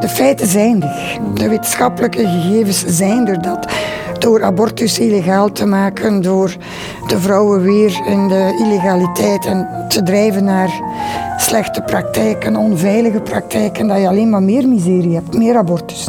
[0.00, 1.18] de, feiten zijn er.
[1.34, 3.66] De wetenschappelijke gegevens zijn er dat
[4.18, 6.56] door abortus illegaal te maken, door
[7.06, 10.70] de vrouwen weer in de illegaliteit en te drijven naar
[11.36, 16.08] slechte praktijken, onveilige praktijken, dat je alleen maar meer miserie hebt, meer abortus.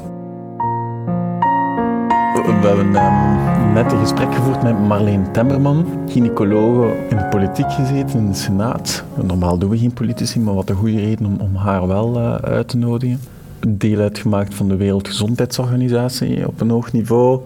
[2.62, 8.20] We hebben ehm, net een gesprek gevoerd met Marleen Temmerman, gynaecologe in de politiek gezeten,
[8.20, 9.04] in de Senaat.
[9.22, 12.36] Normaal doen we geen politici, maar wat een goede reden om, om haar wel uh,
[12.36, 13.20] uit te nodigen.
[13.68, 17.42] Deel uitgemaakt van de Wereldgezondheidsorganisatie op een hoog niveau.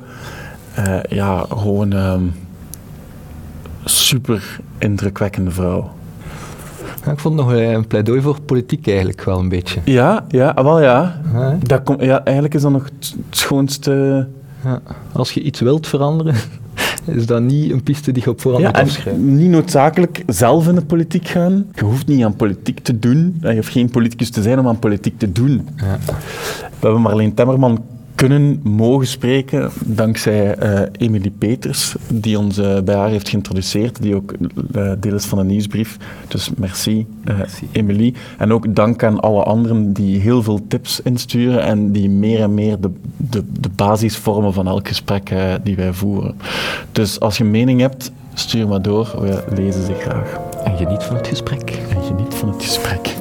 [0.80, 2.24] Uh, ja, gewoon een ehm,
[3.84, 5.92] super indrukwekkende vrouw.
[7.06, 9.82] Ja, ik vond nog een pleidooi voor politiek eigenlijk wel een beetje.
[9.86, 11.22] Ja, ja ah, wel ja.
[11.34, 11.58] ja.
[11.60, 14.28] Dat ja eigenlijk is dat nog het schoonste
[14.64, 14.82] ja.
[15.12, 16.36] Als je iets wilt veranderen,
[17.06, 19.20] is dat niet een piste die je op voorhand ja, afschrijft.
[19.20, 21.66] Niet noodzakelijk zelf in de politiek gaan.
[21.74, 23.38] Je hoeft niet aan politiek te doen.
[23.42, 25.68] Je hoeft geen politicus te zijn om aan politiek te doen.
[25.76, 25.98] Ja.
[26.60, 27.82] We hebben Marleen Temmerman
[28.16, 34.16] kunnen mogen spreken dankzij uh, Emily Peters, die ons uh, bij haar heeft geïntroduceerd, die
[34.16, 34.34] ook
[34.76, 35.98] uh, deel is van de nieuwsbrief.
[36.28, 38.14] Dus merci, merci, Emily.
[38.38, 42.54] En ook dank aan alle anderen die heel veel tips insturen en die meer en
[42.54, 45.34] meer de, de, de basis vormen van elk gesprek
[45.64, 46.36] die wij voeren.
[46.92, 50.40] Dus als je mening hebt, stuur maar door, we lezen ze graag.
[50.64, 51.70] En geniet van het gesprek.
[51.90, 53.16] En geniet van het gesprek.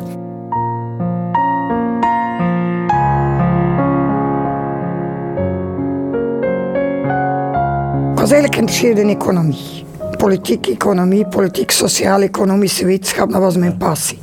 [8.22, 9.84] Was eigenlijk geïnteresseerd in economie.
[10.16, 14.18] Politiek, economie, politiek, sociaal, economische wetenschap, dat was mijn passie.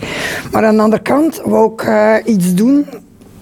[0.52, 2.86] Maar aan de andere kant wou ik uh, iets doen,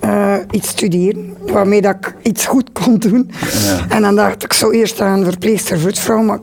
[0.04, 3.32] uh, iets studeren, waarmee dat ik iets goed kon doen.
[3.42, 3.96] Ja.
[3.96, 6.40] En dan dacht ik zo eerst aan verpleegster voetvrouw, maar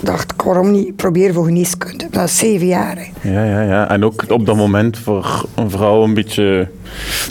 [0.00, 2.06] dacht ik, waarom niet proberen voor geneeskunde?
[2.10, 2.98] Dat is zeven jaar.
[3.20, 3.88] Ja, ja, ja.
[3.88, 6.68] En ook op dat moment voor een vrouw een beetje...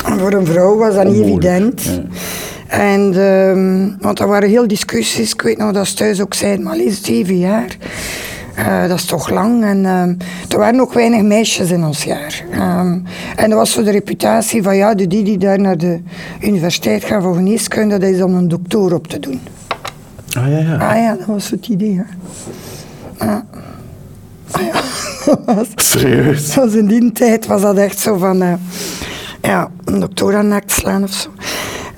[0.05, 1.83] En voor een vrouw was dat niet evident.
[1.83, 2.03] Ja.
[2.67, 5.33] En, um, want er waren heel discussies.
[5.33, 7.77] Ik weet nog dat ze thuis ook zeiden, maar is zeven jaar.
[8.57, 9.63] Uh, dat is toch lang.
[9.63, 10.01] En uh,
[10.49, 12.43] er waren ook weinig meisjes in ons jaar.
[12.53, 13.03] Um,
[13.35, 15.99] en er was zo de reputatie van ja, de die die daar naar de
[16.41, 19.41] universiteit gaan voor geneeskunde, dat is om een doctor op te doen.
[20.37, 20.75] Ah ja, ja.
[20.75, 21.95] Ah ja, dat was het idee.
[21.95, 22.03] Hè.
[23.25, 23.37] Ah.
[24.51, 25.63] Ah, ja.
[25.75, 26.55] Serieus?
[26.55, 28.53] was in die tijd was dat echt zo van uh,
[29.41, 31.29] ja, een doctor aan nek slaan of zo.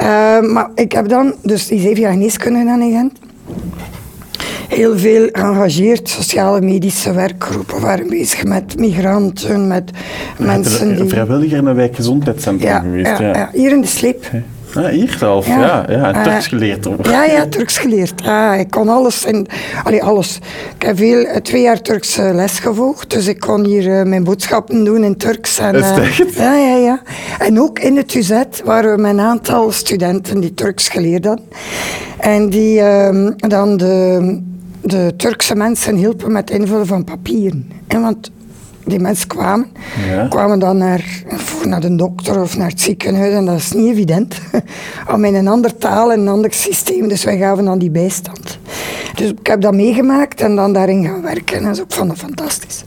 [0.01, 3.19] Uh, maar ik heb dan dus die zeven jaar geneeskunde gedaan in Gent.
[4.67, 9.91] Heel veel geëngageerd, sociale medische werkgroepen waren bezig met migranten, met
[10.37, 11.09] mensen die...
[11.09, 13.49] Vrijwilliger in een wijkgezondheidscentrum ja, geweest, ja, ja.
[13.53, 14.25] hier in de Sleep.
[14.75, 15.59] Ah, hier zelf, ja.
[15.59, 16.13] ja, ja.
[16.13, 16.85] En Turks geleerd.
[16.85, 16.97] Hoor.
[17.01, 18.21] Ja, ja, Turks geleerd.
[18.25, 19.25] Ah, ik kon alles.
[19.25, 19.45] En,
[19.83, 20.39] allee, alles.
[20.75, 24.23] Ik heb veel, eh, twee jaar Turks les gevolgd, dus ik kon hier uh, mijn
[24.23, 25.59] boodschappen doen in Turks.
[25.59, 26.33] En, Is echt?
[26.33, 27.01] Ja, ja, ja.
[27.39, 31.45] En ook in het UZ waren we met een aantal studenten die Turks geleerd hadden.
[32.19, 34.39] En die uh, dan de,
[34.81, 37.71] de Turkse mensen hielpen met invullen van papieren.
[37.87, 38.31] En want
[38.85, 39.67] die mensen kwamen,
[40.07, 40.27] ja.
[40.27, 41.16] kwamen dan naar,
[41.65, 44.35] naar de dokter of naar het ziekenhuis en dat is niet evident.
[45.13, 48.59] Om in een andere taal en een ander systeem, dus wij gaven dan die bijstand.
[49.15, 52.17] Dus ik heb dat meegemaakt en dan daarin gaan werken en dat is ook van
[52.17, 52.83] fantastisch.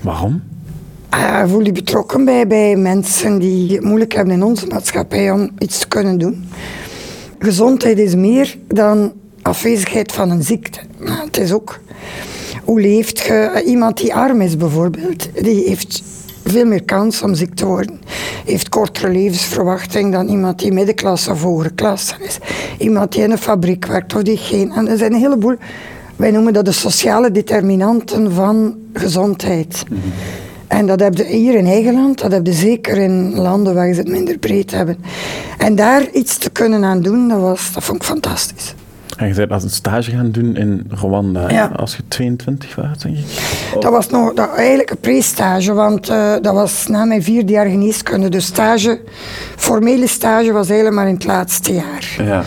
[0.00, 0.42] Waarom?
[1.14, 5.50] Uh, voel je betrokken bij, bij mensen die het moeilijk hebben in onze maatschappij om
[5.58, 6.48] iets te kunnen doen.
[7.38, 10.78] Gezondheid is meer dan afwezigheid van een ziekte.
[10.98, 11.80] het is ook
[12.64, 13.62] hoe leeft je?
[13.66, 16.02] Iemand die arm is bijvoorbeeld, die heeft
[16.44, 18.00] veel meer kans om ziek te worden.
[18.44, 22.38] Heeft kortere levensverwachting dan iemand die middenklasse of hogere klasse is.
[22.78, 24.72] Iemand die in een fabriek werkt of die geen.
[24.72, 25.56] En er zijn een heleboel,
[26.16, 29.82] wij noemen dat de sociale determinanten van gezondheid.
[30.66, 33.92] En dat heb je hier in eigen land, dat heb je zeker in landen waar
[33.92, 34.96] ze het minder breed hebben.
[35.58, 38.74] En daar iets te kunnen aan doen, dat, was, dat vond ik fantastisch.
[39.16, 41.66] En je bent als een stage gaan doen in Rwanda, ja.
[41.76, 43.24] als je 22 was, denk ik?
[43.80, 47.66] Dat was nog dat, eigenlijk een pre-stage, want uh, dat was na mijn vierde jaar
[47.66, 48.28] geneeskunde.
[48.28, 49.00] Dus stage,
[49.56, 52.16] formele stage was helemaal maar in het laatste jaar.
[52.18, 52.42] Ja.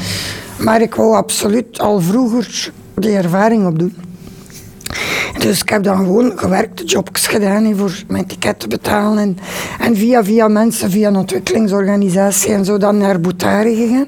[0.57, 3.95] Maar ik wou absoluut al vroeger die ervaring opdoen.
[5.37, 9.17] Dus ik heb dan gewoon gewerkte jobs gedaan voor mijn ticket te betalen.
[9.17, 9.37] En,
[9.79, 14.07] en via, via mensen, via een ontwikkelingsorganisatie en zo dan naar Boutari gegaan.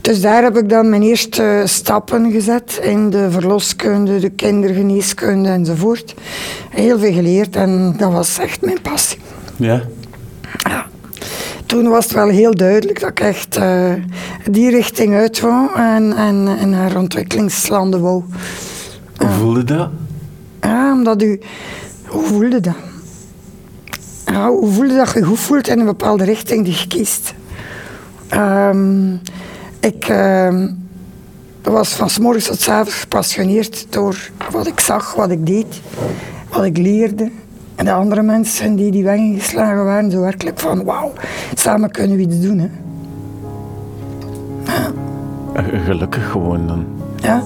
[0.00, 6.14] Dus daar heb ik dan mijn eerste stappen gezet in de verloskunde, de kindergeneeskunde enzovoort.
[6.70, 9.18] Heel veel geleerd en dat was echt mijn passie.
[9.56, 9.82] Ja?
[10.58, 10.86] Ja.
[11.66, 13.92] Toen was het wel heel duidelijk dat ik echt uh,
[14.50, 18.22] die richting uit wou en, en, en naar ontwikkelingslanden wou.
[19.16, 19.88] Hoe voelde dat?
[20.60, 21.40] Ja, omdat u...
[22.06, 22.74] Hoe voelde dat?
[24.26, 27.34] Ja, hoe voelde dat je goed voelt in een bepaalde richting die je kiest?
[28.28, 29.16] Ehm,
[29.80, 30.68] ik ehm,
[31.62, 35.80] was van s morgens tot s avonds gepassioneerd door wat ik zag, wat ik deed,
[36.50, 37.30] wat ik leerde.
[37.74, 41.12] En de andere mensen die die weg ingeslagen waren, zo werkelijk van wauw,
[41.54, 42.58] samen kunnen we iets doen.
[42.58, 42.68] Hè.
[45.52, 46.84] Eh, Gelukkig gewoon dan.
[47.16, 47.42] Ja.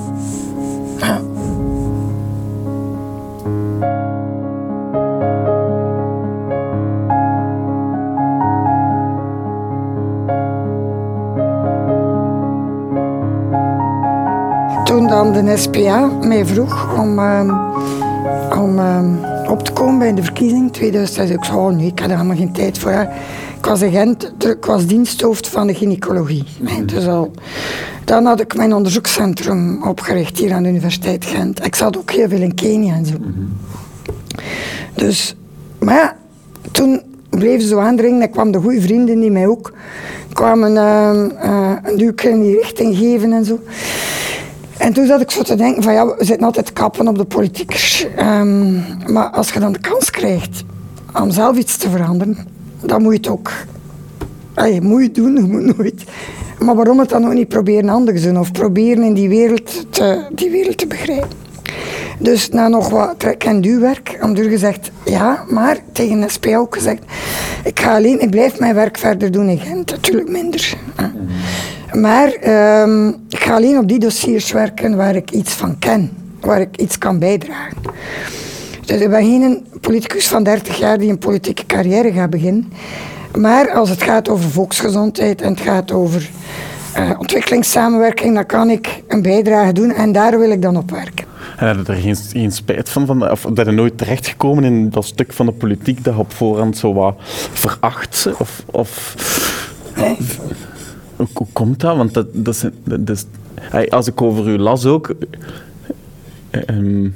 [15.43, 17.51] De SPA mij vroeg om, ehm,
[18.61, 19.15] om ehm,
[19.51, 22.37] op te komen bij de verkiezing 2006, ik zei, oh nee, ik had er helemaal
[22.37, 23.09] geen tijd voor.
[23.59, 26.45] Ik was agent, ik was diensthoofd van de gynaecologie.
[26.61, 27.31] Nee, dus al,
[28.05, 31.65] dan had ik mijn onderzoekscentrum opgericht hier aan de Universiteit Gent.
[31.65, 33.15] Ik zat ook heel veel in Kenia en zo.
[34.95, 35.37] Dus,
[35.79, 36.17] maar ja,
[36.71, 38.23] toen bleef ze zo aandringen.
[38.23, 39.73] Ik kwam de goede vrienden die mij ook
[40.33, 43.59] kwamen ehm, eh, een duwke in die richting geven en zo.
[44.85, 47.25] En toen zat ik zo te denken van ja, we zitten altijd kappen op de
[47.25, 48.07] politiekers.
[48.17, 48.73] Ehm,
[49.13, 50.65] maar als je dan de kans krijgt
[51.23, 52.37] om zelf iets te veranderen,
[52.81, 53.53] dan moet je het ook
[54.55, 56.05] Allee, moet je doen, je moet nooit.
[56.59, 58.39] Maar waarom het dan ook niet proberen anders doen?
[58.39, 61.43] Of proberen in die wereld te, die wereld te begrijpen.
[62.19, 66.57] Dus na nog wat trek- en duwwerk, om er gezegd ja, maar tegen de SPA
[66.57, 67.03] ook gezegd,
[67.65, 70.77] ik ga alleen, ik blijf mijn werk verder doen in Gent, natuurlijk minder.
[71.95, 76.11] Maar ehm, ik ga alleen op die dossiers werken waar ik iets van ken,
[76.41, 77.77] waar ik iets kan bijdragen.
[78.85, 82.73] Dus ik ben geen politicus van 30 jaar die een politieke carrière gaat beginnen.
[83.39, 86.31] Maar als het gaat over volksgezondheid en het gaat over
[86.95, 91.25] eh, ontwikkelingssamenwerking, dan kan ik een bijdrage doen en daar wil ik dan op werken.
[91.57, 94.91] En had je er geen, geen spijt van, van of dat je nooit terechtgekomen in
[94.91, 97.15] dat stuk van de politiek dat je op voorhand zo wat
[97.53, 98.29] veracht?
[98.39, 99.15] Of, of
[99.97, 100.17] Nee.
[101.17, 101.97] Hoe, komt dat?
[101.97, 103.25] Want dat, dat is, dat is,
[103.89, 105.15] als ik over u las ook,
[106.51, 107.09] eh, ehm,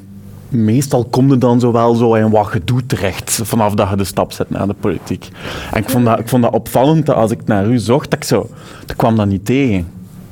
[0.49, 4.05] meestal kom je dan zo wel zo in wat gedoe terecht vanaf dat je de
[4.05, 5.29] stap zet naar de politiek.
[5.73, 8.25] En ik vond dat, ik vond dat opvallend als ik naar u zocht, dat ik
[8.25, 8.50] zo,
[8.87, 9.87] dat kwam dat niet tegen.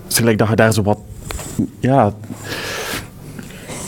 [0.06, 0.98] Dus gelijk dat je daar zo wat,
[1.80, 2.12] ja,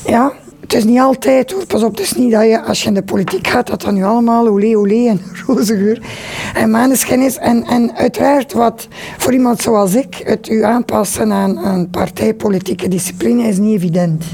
[0.09, 0.33] Ja,
[0.69, 1.67] het is niet altijd hoor.
[1.67, 3.95] Pas op, het is niet dat je als je in de politiek gaat, dat dan
[3.95, 6.03] nu allemaal olé olé en roze geur
[6.55, 7.37] en maneschijn is.
[7.37, 8.89] En, en uiteraard wat
[9.19, 14.25] voor iemand zoals ik, het u aanpassen aan, aan partijpolitieke discipline is niet evident.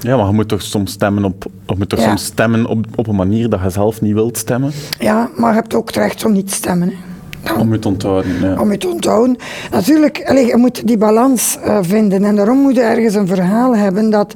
[0.00, 2.06] Ja, maar je moet toch soms stemmen op, je moet toch Ja.
[2.06, 4.72] soms stemmen op, op een manier dat je zelf niet wilt stemmen.
[4.98, 6.88] Ja, maar je hebt ook het recht om niet te stemmen.
[6.88, 6.94] Hè.
[7.42, 8.40] Dan- Om je te onthouden.
[8.40, 8.60] Ja.
[8.60, 9.36] om je te onthouden.
[9.70, 10.16] Natuurlijk,
[10.48, 12.24] je moet die balans eh, vinden.
[12.24, 14.34] En daarom moet je ergens een verhaal hebben dat...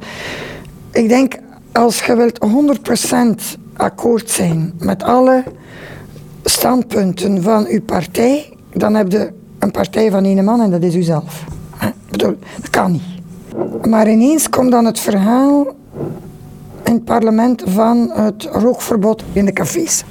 [0.97, 1.35] Ik denk,
[1.73, 2.39] als je wilt
[3.57, 5.45] 100% akkoord zijn met alle
[6.45, 10.95] standpunten van uw partij, dan heb je een partij van één man en dat is
[10.95, 11.45] uzelf.
[11.81, 13.87] Ik bedoel, dat kan niet.
[13.89, 15.67] Maar ineens komt dan het verhaal
[16.85, 20.05] in het parlement van het rookverbod in de cafés.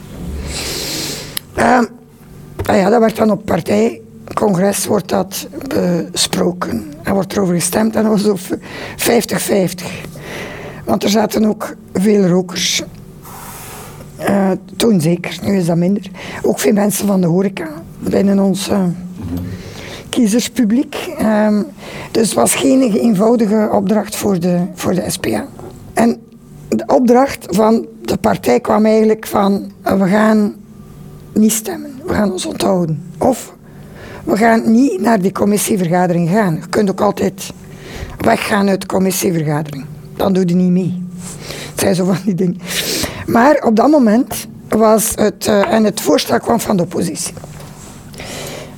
[1.54, 1.86] Ehm,
[2.66, 5.48] Ah ja, dat werd dan op partijcongres wordt dat
[6.12, 6.94] besproken.
[7.04, 8.58] En wordt erover gestemd en dat was zo
[8.98, 10.04] 50-50.
[10.86, 12.84] Want er zaten ook veel rokers.
[14.16, 16.12] Eh, toen zeker, nu is dat minder.
[16.42, 17.68] Ook veel mensen van de horeca
[18.00, 18.84] binnen ons eh,
[20.10, 20.96] kiezerspubliek.
[21.18, 21.62] Ehm,
[22.12, 25.46] dus het was geen eenvoudige opdracht voor de, voor de SPA.
[25.94, 26.22] En
[26.70, 30.56] de opdracht van de partij kwam eigenlijk van eh, we gaan
[31.34, 32.00] niet stemmen.
[32.06, 33.04] We gaan ons onthouden.
[33.18, 33.54] Of
[34.24, 36.54] we gaan niet naar die commissievergadering gaan.
[36.54, 37.54] Je kunt ook altijd
[38.18, 39.86] weggaan uit de commissievergadering.
[40.26, 41.04] Dan doe je niet mee.
[41.72, 42.58] Het zijn zo van die dingen.
[43.28, 45.48] Maar op dat moment was het...
[45.48, 47.34] eh, en het voorstel kwam van de oppositie.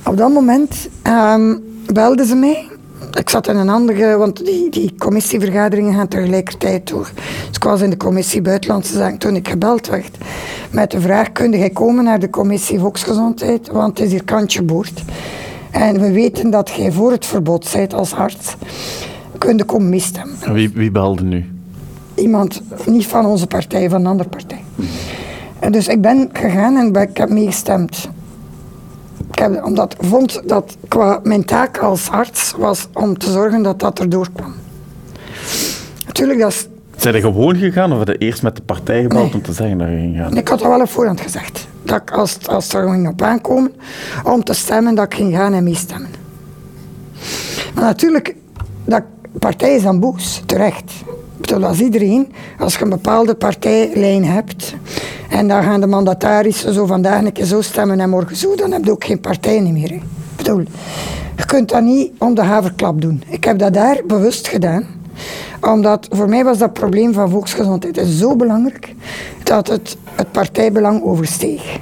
[0.04, 1.56] Op dat moment ehm,
[1.92, 2.68] belden ze mij.
[3.12, 7.10] Ik zat in een andere, want die, die commissievergaderingen gaan tegelijkertijd door.
[7.46, 10.16] Dus ik was in de commissie Buitenlandse Zaken toen ik gebeld werd.
[10.70, 13.68] Met de vraag, kun jij komen naar de commissie Volksgezondheid?
[13.68, 15.02] Want het is hier kantje boord.
[15.70, 18.56] En we weten dat jij voor het verbod bent als arts.
[19.38, 20.00] Kun je komen
[20.52, 21.44] Wie, wie belde nu?
[22.14, 24.64] iemand, niet van onze partij, van een andere partij.
[25.58, 28.08] En dus ik ben gegaan en ben- ik heb meegestemd.
[29.32, 33.62] Ik heb, omdat ik vond dat qua mijn taak als arts was om te zorgen
[33.62, 34.54] dat dat erdoor kwam.
[36.06, 39.24] Natuurlijk, dat is, Zijn er gewoon gegaan of had je eerst met de partij gebeld
[39.24, 39.34] Nee.
[39.34, 40.36] om te zeggen dat je ging gaan?
[40.36, 41.68] ik had dat wel op voorhand gezegd.
[41.82, 43.72] Dat ik, als, als er ging op aankomen
[44.24, 46.10] om te stemmen, dat ik ging gaan en meestemmen.
[47.74, 48.34] Maar natuurlijk,
[48.84, 49.02] dat
[49.38, 50.92] partij is dan boos, terecht.
[51.36, 54.74] Ik bedoel, als iedereen, als je een bepaalde partijlijn hebt
[55.30, 58.72] en dan gaan de mandatarissen zo vandaag een keer zo stemmen en morgen zo, dan
[58.72, 59.90] heb je ook geen partij meer.
[59.90, 59.98] hè.
[60.36, 60.62] Bedoel,
[61.36, 63.22] je kunt dat niet om de haverklap doen.
[63.26, 64.86] Ik heb dat daar bewust gedaan
[65.60, 68.94] omdat voor mij was dat probleem van volksgezondheid zo belangrijk
[69.42, 71.78] dat het het partijbelang oversteeg.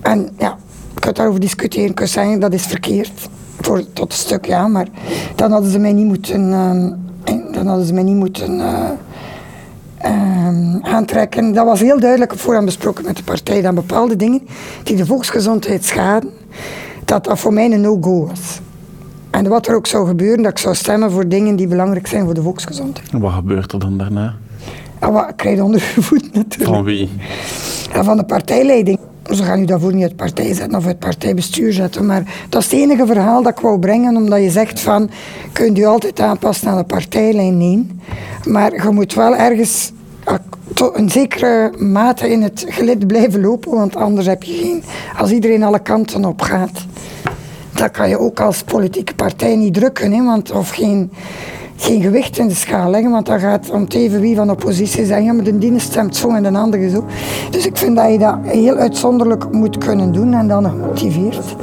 [0.00, 0.58] En ja,
[1.00, 3.28] kunt daarover discussiëren, je kunt zeggen dat is verkeerd.
[3.60, 4.86] Voor, tot een stuk ja, maar
[5.34, 8.90] dan hadden ze mij niet moeten, uh, dan hadden ze mij niet moeten uh,
[10.04, 11.52] uh, aantrekken.
[11.52, 14.40] Dat was heel duidelijk op voorhand besproken met de partij, dat bepaalde dingen
[14.82, 16.30] die de volksgezondheid schaden,
[17.04, 18.60] dat dat voor mij een no-go was.
[19.30, 22.24] En wat er ook zou gebeuren, dat ik zou stemmen voor dingen die belangrijk zijn
[22.24, 23.10] voor de volksgezondheid.
[23.10, 24.34] En wat gebeurt er dan daarna?
[24.98, 26.70] En wat krijg onder voet natuurlijk.
[26.70, 27.10] Van wie?
[27.92, 28.98] Ja, van de partijleiding.
[29.30, 32.06] Ze gaan u daarvoor niet uit partij zetten of uit partijbestuur zetten.
[32.06, 35.10] Maar dat is het enige verhaal dat ik wou brengen, omdat je zegt van,
[35.52, 37.58] kunt u altijd aanpassen aan de partijlijn?
[37.58, 37.86] Nee.
[38.44, 39.92] Maar je moet wel ergens
[40.74, 44.82] tot een zekere mate in het gelid blijven lopen, want anders heb je geen...
[45.18, 46.86] Als iedereen alle kanten op gaat,
[47.74, 51.10] dat kan je ook als politieke partij niet drukken, hè, want, of geen,
[51.80, 55.04] geen gewicht in de schaal leggen, want dan gaat om even wie van de oppositie
[55.04, 57.04] zeggen, ja, maar de dienst stemt zo en de andere zo.
[57.50, 61.56] Dus ik vind dat je dat heel uitzonderlijk moet kunnen doen en dan gemotiveerd.